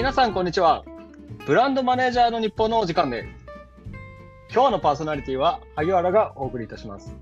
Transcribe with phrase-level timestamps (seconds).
[0.00, 0.82] 皆さんこんにちは。
[1.46, 3.28] ブランドマネージャーの日本のお時間です。
[4.50, 7.14] 今日のパーソナリティは萩原がお送りいたします。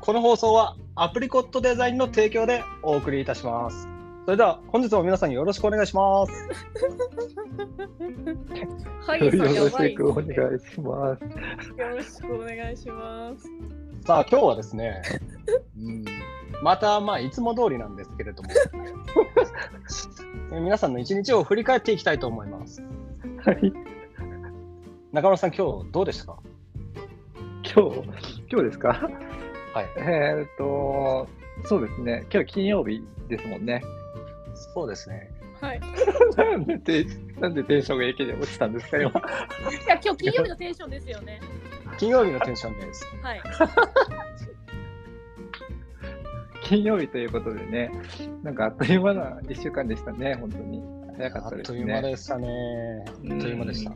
[0.00, 3.86] この放送はアプリコットデザインの提供でお送りいたします。
[4.24, 6.32] それでは本日も皆さんよろしくお願いします。
[9.06, 10.24] はい、さんやよろしくお願
[10.56, 11.22] いします。
[11.78, 13.48] よろしくお願いします。
[14.04, 15.00] さあ今日はですね、
[15.78, 16.04] うん、
[16.62, 18.50] またまあいつも通りなんですけれども、
[20.52, 22.82] え 皆さんの一日を振り返っていきたいと思います。
[23.44, 23.72] はい。
[25.12, 26.38] 中村さん今日どうでしたか？
[27.74, 28.02] 今日、
[28.50, 28.88] 今日ですか？
[29.74, 29.86] はい。
[29.96, 31.28] えーっと、
[31.64, 32.26] そうですね。
[32.32, 33.82] 今日金曜日ですもんね。
[34.54, 35.30] そうですね。
[35.60, 35.80] はい。
[36.36, 39.08] なんでテン、なんでテンションが一気に落ちたんですか、今？
[39.10, 39.12] い
[39.86, 41.40] や、今日金曜日のテンションですよね。
[41.98, 43.06] 金曜日のテンションです。
[43.22, 43.42] はい。
[46.70, 47.90] 金曜日ということでね、
[48.44, 50.80] なんかあっという間な一週間でしたね、本当に。
[51.16, 52.10] 早かあったですっという間ね。
[52.10, 53.04] でしたね。
[53.06, 53.92] あっという間でした。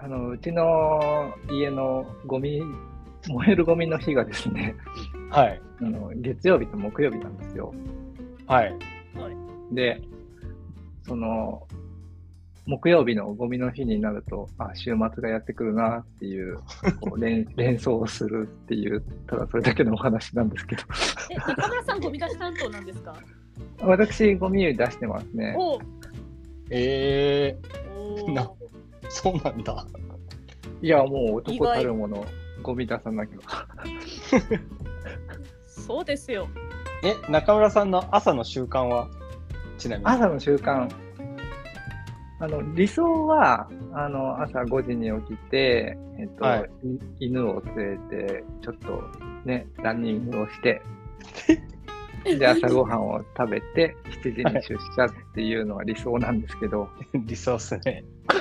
[0.00, 2.60] あの、うちの家のゴミ、
[3.28, 4.74] 燃えるゴミの日がですね、
[5.30, 5.62] はい。
[5.80, 7.72] あの月曜日と木曜日なんですよ。
[8.48, 8.74] はい。
[9.70, 10.02] で、
[11.04, 11.68] その、
[12.68, 16.58] 木曜日のゴミの日になると、あ、週末がやってくるなっていう、
[17.00, 20.82] こう連連想をするっていう、ただそれだけのお話なんですけど、
[21.30, 23.14] え、中村さん、ゴミ出し担当なんですか？
[23.80, 25.54] 私、ゴミ出してますね。
[25.58, 25.80] おう
[26.70, 27.56] え
[28.26, 28.46] おなー。
[28.46, 28.50] ー、
[29.08, 29.86] そうなんだ。
[30.82, 32.26] いや、もう意男外たるもの、
[32.62, 33.66] ゴミ出さなきゃ。
[35.66, 36.46] そうですよ。
[37.02, 39.08] え、中村さんの朝の習慣は
[39.78, 40.10] ちなみに。
[40.10, 40.88] 朝の習慣、
[42.40, 49.02] あの理想はあの朝5時に起きて、えっとはいい犬を連れて、ちょっと
[49.44, 50.80] ね、ランニングをして、
[52.38, 56.88] で、朝ごはんを食べて、7時に出社っていうのが理想なんですけど、
[57.26, 58.04] 理想っすね。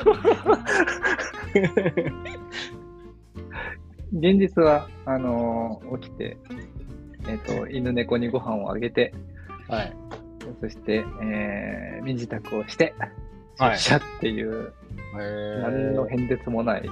[4.14, 6.38] 現実は、あの起きて、
[7.28, 9.14] えっと、犬猫にご飯をあげて、
[9.68, 9.94] はい。
[10.62, 13.12] そして、えー身支度をして、はい
[13.60, 14.74] 出社っていう、
[15.20, 16.90] え何の変哲もない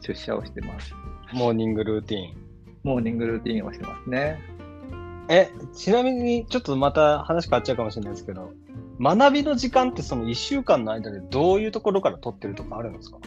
[0.00, 0.94] 出社をしてます。
[1.32, 2.36] モーニングルーティン。
[2.84, 4.38] モーニングルーティンをしてますね。
[5.28, 8.52] え、ちなみに、ちょっとまた話変わっちゃうかもしれないですけど、
[9.00, 13.18] 学びの時間ってその1週間の間でどういうところから取ってるとかあるんですか？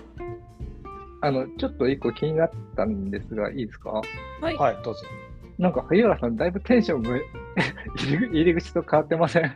[1.21, 3.89] あの、ちょっと一個気になったんですが、いいですか？
[3.91, 4.03] は
[4.51, 4.55] い。
[4.55, 5.01] はい、どうぞ。
[5.57, 7.09] なんか、萩原さん、だいぶテンションが
[8.31, 9.43] 入り口と変わってません？
[9.45, 9.51] あ、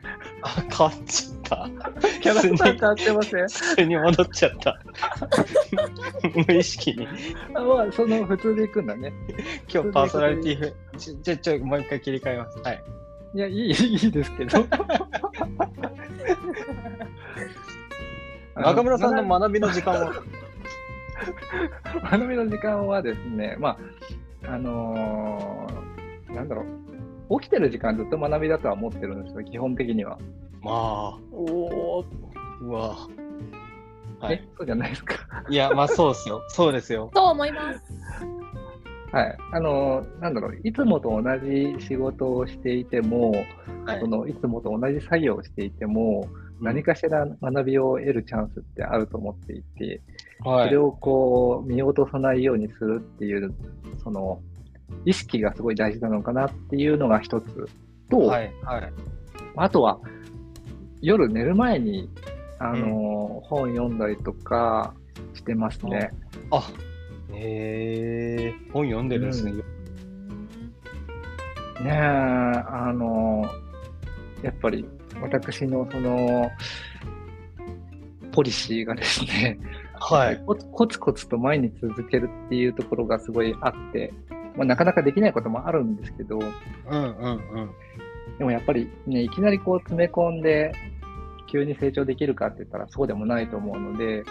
[0.69, 1.69] 変わっちゃった。
[2.21, 3.47] キャラクター変わってません？
[3.47, 4.79] 普通に戻っちゃった。
[6.47, 7.07] 無意識に。
[7.53, 9.13] あまあ、その普通で行くんだね。
[9.71, 12.57] 今日パーソナリティフ、ちょ、ちょ、もう一回切り替えます。
[12.59, 12.83] はい。
[13.35, 14.65] いや、いい、いいですけど。
[18.55, 20.13] 中村さんの学学びの時間は？
[22.11, 23.77] 学びの時間はですね、ま
[24.45, 26.63] あ、あのーなんだろ
[27.29, 30.17] う、起きてる時間ずっと学びだとは思ってるんですよ、基本的には。
[30.63, 32.05] まあ、おお。
[32.61, 32.97] うわ。
[34.19, 34.47] はいえ。
[34.57, 35.15] そうじゃないですか。
[35.49, 36.43] いや、まあそう ですよ。
[36.47, 37.11] そうですよ。
[37.13, 37.83] と思います。
[39.11, 39.37] はい。
[39.51, 43.31] あのーなんだろう、いつもと同じ仕事をしていても、
[43.85, 46.25] はいそのいつもと同じ作業をしていても、
[46.61, 50.01] 何かしら学びを得るチャンスってあると思っていて、
[50.39, 50.77] はいそれ。
[50.77, 53.53] をこう見落とさないようにするっていう、
[54.01, 54.39] その
[55.05, 57.67] 意識がすごい大事なのかなっていうのが一つ
[58.09, 58.51] と、はい。
[58.63, 58.93] はい。
[59.57, 59.99] あとは
[61.03, 62.09] 夜寝る前に
[62.59, 64.93] あの、本読んだりとか
[65.33, 66.11] してますね。
[66.49, 66.71] あ、
[67.35, 69.51] えー、本読んでるんですね。
[69.51, 69.63] ね
[71.85, 73.43] え、あの
[74.41, 74.85] やっぱり
[75.21, 76.49] 私のその
[78.31, 79.59] ポリシーがですね、
[79.99, 80.41] はい。
[80.45, 84.13] コツコツコツと毎日続けるっていうところがすごいあって、
[84.55, 87.71] まあ、なかなかできないこともあるんですけど、うんうんうん。
[88.37, 90.71] でもやっぱりね、いきなりこう詰め込んで、
[91.53, 94.23] 急に成長できるかって言ったらそうでもないと思うので、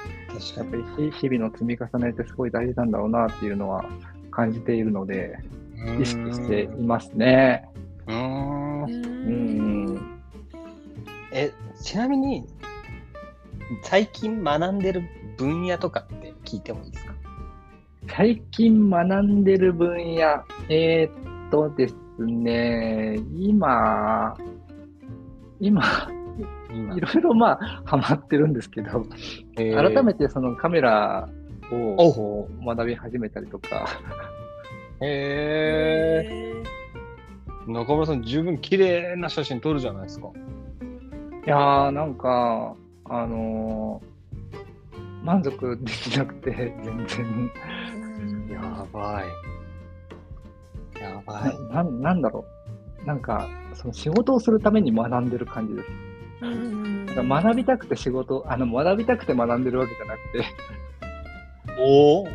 [0.56, 3.84] やっぱり日日々の積み重ねってすごい大事なんだろうなっていうのは
[4.32, 5.38] 感じているので、
[6.00, 7.68] 意識していますね。
[8.08, 8.82] うーん。
[8.82, 8.86] う。
[8.88, 10.20] うんん。
[11.32, 12.44] え、ちなみに、
[13.84, 15.02] 最近学んでる
[15.38, 17.14] 分野とかって聞いてもいいですか？
[18.08, 24.36] 最近学んでる分野、えーっとですね、今、
[25.60, 26.21] 今、今
[26.72, 29.06] いろいろまあ、ハマってるんですけど、
[29.56, 31.28] 改めてそのカメラ
[31.70, 33.86] を学び始めたりとか、
[35.00, 36.62] へえ。
[37.66, 40.28] 中村さん、十分綺麗な写真撮るじゃないですか。
[41.46, 42.74] いやー、なんか、
[43.04, 44.12] あのー
[45.22, 47.50] 満足できなくて、全然。
[48.50, 49.22] やば
[50.98, 51.00] い。
[51.00, 51.58] やばい。
[51.72, 52.44] ななんなんだろ
[53.02, 53.06] う。
[53.06, 55.88] なんか、その仕事をするために学んでる感じです。
[56.42, 60.44] うん学びたくて仕事、あの、学びたくて学んでるわけじゃなくて、
[61.78, 62.28] おお。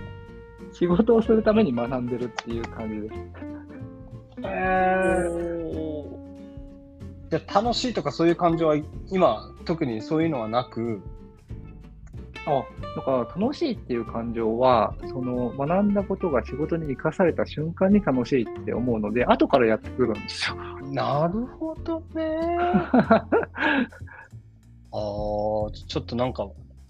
[0.72, 3.14] 仕事をするために学んでるっていう感じです。
[4.44, 5.48] え
[7.30, 8.78] じゃあ楽しいとかそういう感情は
[9.10, 11.02] 今特にそういうのはなく、
[12.46, 12.64] あ、
[12.96, 20.56] だから楽しいっていう感情は、その学んだことが仕事に生かされた瞬間に楽しいって思うので、後からやってくるんですよ。
[20.92, 22.38] なるほどね。
[22.92, 23.90] ああ、
[24.92, 26.48] ちょっとなんか、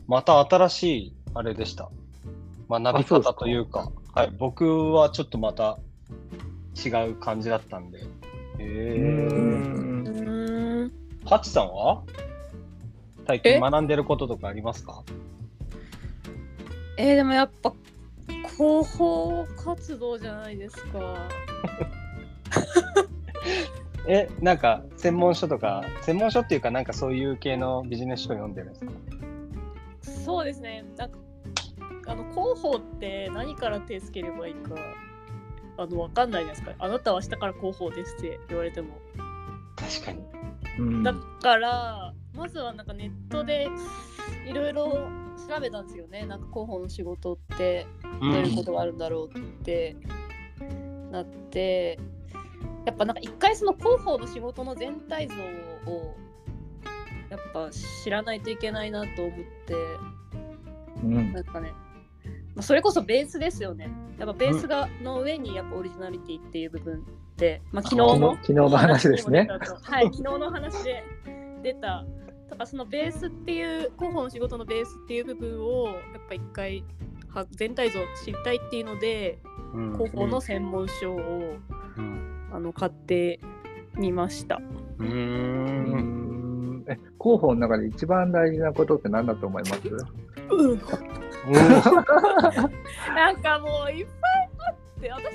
[0.07, 1.89] また新しいあれでした。
[2.69, 5.77] 学び方というか、はい、僕はちょっとまた
[6.75, 7.99] 違う感じだったんで。
[7.99, 8.07] へう
[10.85, 10.89] え。
[11.25, 12.03] ハチさんは？
[13.25, 15.03] 最近学んでることとかありますか？
[16.97, 17.73] えー、でもやっぱ
[18.55, 21.27] 広報活動じゃないですか。
[24.07, 28.91] え、なんか専門書とか、専門書っていうかなんかそういう系のビジネス書読んでるんですか？
[30.25, 30.85] そうですね。
[30.97, 31.17] なんか
[32.07, 34.75] あの広報って何から手つければいいか
[35.77, 36.85] あのわかんないじゃないですか？
[36.85, 38.97] あなたは明日から広報ですって言われても。
[39.75, 40.19] 確かに。
[40.79, 43.67] うんだからまずはなんかネットで
[44.47, 45.09] いろいろ
[45.49, 46.25] 調べたんですよね。
[46.25, 47.87] なんか広報の仕事って
[48.21, 49.95] どういうことがあるんだろうって
[51.11, 51.99] なって、
[52.87, 55.35] やっぱなんか一回その広報の仕事の全体像
[55.91, 56.15] を
[57.29, 59.73] やっぱ知らないといけないなと思って
[61.03, 61.33] うん。
[61.33, 61.73] なんかね、
[62.55, 63.89] まあ、それこそベースですよね。
[64.17, 67.03] やっぱベースがの上にやっぱオリジナリティっていう部分
[67.35, 69.49] で、まあ、昨日の昨日の話ですね。
[69.81, 71.03] はい昨日の話で
[71.63, 72.05] 出た。
[72.49, 75.95] だからそのベースっていう広報の仕事のベースっていう部分をやっ
[76.29, 76.85] ぱ一回
[77.33, 79.39] は全体像知りたいっていうので
[79.73, 79.91] うん。
[79.91, 81.17] 広報の専門書を、
[81.97, 83.39] うんあの買って
[83.95, 84.59] みました。
[84.97, 86.83] うんん。
[86.87, 89.81] え広報の中で一番大事なことって何だと思います？
[90.49, 90.79] うん、
[93.13, 95.29] なんかもういっぱいあって私も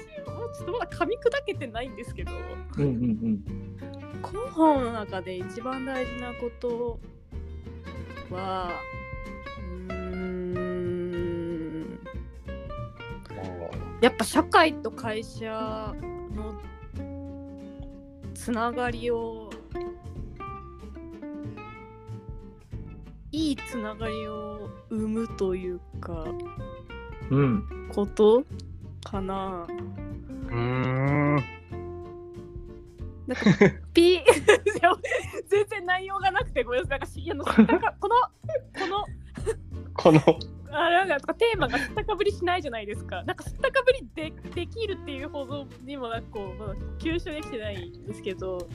[0.53, 2.33] ちょっとまだ噛み砕けてないんですけど。
[2.79, 3.45] うんうん
[4.25, 7.01] 広報の中で一番大事なこと
[8.31, 8.71] は
[9.89, 11.99] うーん。
[14.01, 16.12] やっぱ社会と会社の
[18.43, 19.51] つながりを
[23.31, 26.25] いいつながりを生むというか
[27.31, 28.43] うんうんこと
[29.05, 29.65] かな。
[29.69, 31.37] うーん。
[33.29, 33.45] なんか
[33.95, 34.23] ピー
[35.47, 36.99] 全然内容がなくてごめんなさい。
[36.99, 39.07] なんかしいやあのこのこの
[39.95, 40.21] この、
[40.73, 43.23] あなんかテーマがすったかぶりしないじゃないですか。
[43.25, 48.67] なんかすったかぶりでできるっていうほどにもなんかこうまだ吸収できてないんですけど。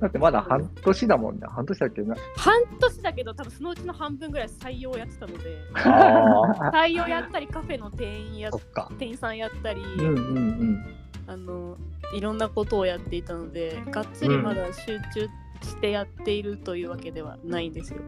[0.00, 1.46] だってまだ半年だもんね。
[1.48, 2.16] 半年だっけな。
[2.36, 5.58] 半年だけど多分そのうちの半分ぐらい採用やってたので。
[5.74, 8.50] あ採用やったりカフェの店員や。
[8.98, 10.84] 店員さんやったり、うんうんうん。
[11.26, 11.76] あの
[12.14, 15.28] いろんなことをやっていたのでがっつりまだ集中
[15.62, 18.00] してやっているというわけではないんですよ。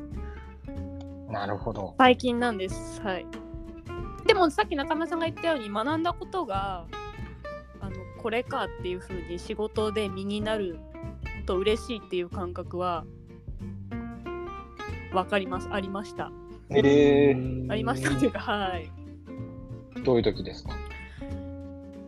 [1.30, 1.94] なるほど。
[1.98, 3.00] 最近なんです。
[3.02, 3.26] はい。
[4.26, 6.86] でもさっき中村さんが言ったように学んだことが
[7.80, 10.78] あのこれかっていうふうに仕事で身になる
[11.46, 13.04] と嬉しいっていう感覚は
[15.12, 15.68] わかります。
[15.72, 16.30] ありました。
[16.70, 17.34] え
[17.68, 18.90] ありましたというか、はい。
[19.96, 20.70] ー、どういう時ですか？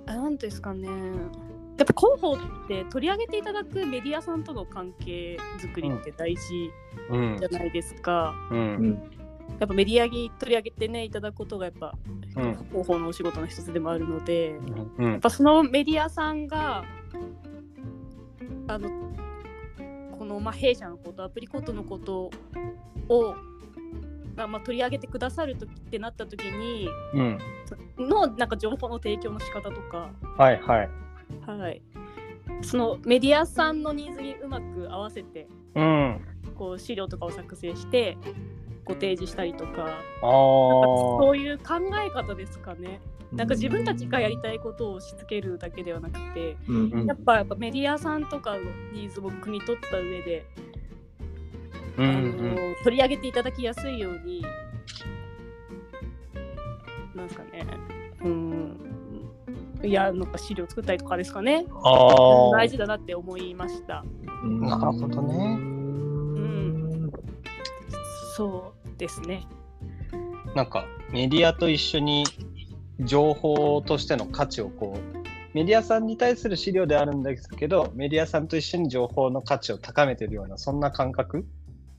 [0.07, 0.89] あなんですかね。
[1.79, 6.71] やっぱ広報って取り上げていただくメディアさんとの関係づくりって大事
[7.11, 8.35] うんじゃないですか。
[8.51, 8.55] う。
[8.55, 9.03] うんん
[9.59, 11.95] やっぱメディアに取り上げてねいただくことがやっぱ
[12.37, 12.57] うん。
[12.71, 14.51] 広報のお仕事の一つでもあるので、
[14.99, 15.21] うんやっ。
[15.21, 16.85] ぱそのメディアさんが
[18.69, 18.89] あの
[20.19, 22.31] この、まあ、弊社のことアプリコットのこと
[23.09, 23.35] を、
[24.37, 27.39] まあまあ、取り上げてくださる時ってなった時にうん。
[27.99, 30.91] のなんか情報の提供の仕方とか、はいはい。
[31.47, 31.83] はい、
[32.63, 36.21] そのメディアさんのニーズにうまく合わせてうん。
[36.57, 38.17] こう資料とかを作成して
[38.85, 40.01] ご提示したりとか。
[40.21, 41.75] そういう考
[42.05, 43.01] え方ですかね。
[43.33, 48.59] なんか自分たちがやりたいことを押し付けるだけではなくて、うんうんやっぱやっぱメディアさんとかの
[48.93, 50.45] ニーズを汲み取った上で、
[51.97, 54.45] うんあの取り上げていただきやすいように、
[57.15, 57.92] なんですかね、うん、
[59.83, 62.51] いや、なんか資料作ったりとかですかね、ああ。
[62.53, 64.05] 大事だなって思いました。
[64.45, 67.13] うんなるほどねうん
[68.37, 69.47] そうですね。
[70.55, 72.25] なんかメディアと一緒に
[73.01, 75.19] 情報としての価値をこう
[75.55, 81.45] メディアさんに対する資料であるんですけどメディアさんと一緒に情報の価値を高めてるようなそんな感覚？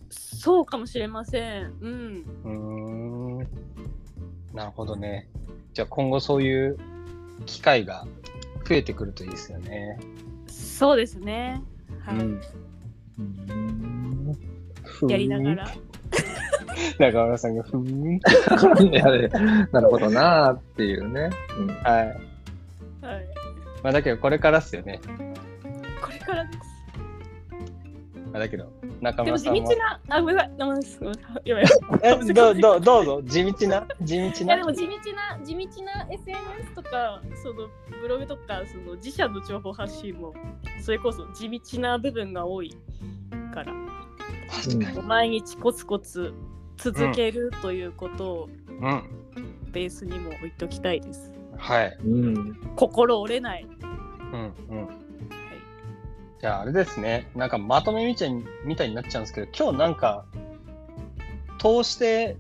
[0.10, 1.74] そうかもしれません。
[1.82, 2.26] うん。
[2.44, 2.52] うー
[3.44, 3.48] ん
[4.54, 5.30] なるほどね
[5.74, 6.78] じゃあ今後そういう
[7.46, 8.06] 機会が
[8.68, 10.00] 増えてくるといいですよね。
[10.48, 11.62] そうですね。
[12.06, 12.18] はい。
[12.18, 12.42] うん
[15.08, 15.72] やりながら。
[17.00, 21.30] 中村さんがふーんやれなるほどなーっていうね。
[21.58, 22.08] うんはい
[23.06, 23.28] はい。
[23.84, 25.00] まあだけどこれからっすよね。
[26.02, 26.73] これからです。
[28.34, 30.54] まあだけど中でも地村さんも道な、あ、ごめんなさい。
[30.58, 30.96] ごめんなさ
[32.26, 32.34] い。
[32.34, 33.22] どうどうどうぞ。
[33.24, 33.88] 地道な？
[34.02, 34.56] 地道な？
[34.56, 37.70] いやでも地道な地道な SNS とかその
[38.02, 40.34] ブログとかその自社の情報発信も
[40.82, 42.76] それこそ地道な部分が多い
[43.54, 46.34] からうん毎日コツコツ
[46.78, 49.04] 続けるということをうん。
[49.72, 51.32] ベースにも置いときたいです。
[51.58, 51.98] はい。
[52.06, 52.56] うん。
[52.76, 53.66] 心折れない。
[54.34, 55.03] うんうん
[56.44, 57.26] じゃああれですね。
[57.38, 60.26] なんかまとめみたいにみたいになっちゃうんですけど今日なんか
[61.58, 62.36] 通して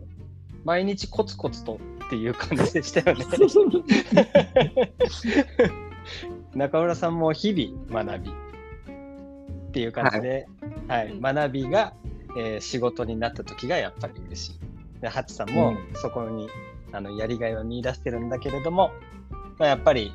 [0.65, 3.23] 毎日コツコツとっていう感じでしたよね。
[6.53, 8.33] 中村さんも日々学びっ
[9.71, 10.49] ていう感じで、
[10.89, 11.13] はい。
[11.13, 11.93] うん学びが、
[12.37, 14.59] えー仕事になった時がやっぱり嬉しい。
[14.99, 15.77] でハチさんもうん。
[15.95, 16.49] そこに、
[16.91, 18.91] あのやりがいは見出してるんだけれども、
[19.57, 20.13] まあ、やっぱり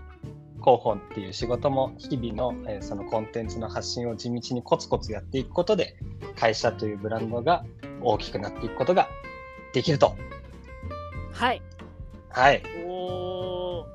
[0.60, 5.96] 広報っていう仕事も日々の、えーそのコンテンツの発信を地道にコツコツやっていくことで
[6.36, 7.64] 会社というブランドが
[8.00, 9.08] 大きくなっていくことが
[9.72, 10.16] できると。
[11.32, 11.62] はい。
[12.30, 12.62] はい。
[12.86, 12.90] お
[13.82, 13.86] お。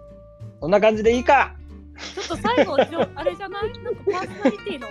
[0.62, 1.56] そんな感じでいいか？
[2.16, 2.76] ちょっと最後
[3.16, 3.74] あれじゃない？
[3.84, 4.88] なんかパーソナリティの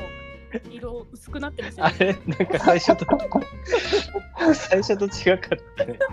[0.71, 1.95] 色薄くなってますよね。
[1.97, 2.19] あれ？
[2.26, 3.07] なんか最初と
[4.55, 5.99] 最初と違かったね。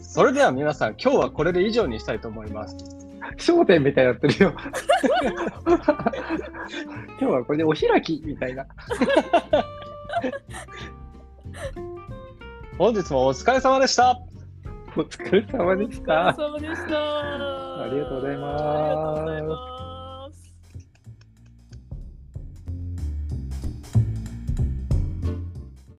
[0.00, 2.76] それでは皆さん今日はこれで以上にしたいと思います。
[3.36, 4.54] 焦点みたいになってるよ。
[7.18, 8.66] 今日はこれでお開きみたいな。
[12.78, 14.18] 本日もお疲れ様でした。
[14.96, 16.28] お疲れ様でした。
[16.28, 17.82] お疲れ様でした。
[17.82, 19.77] ありがとうございますありがとうございます。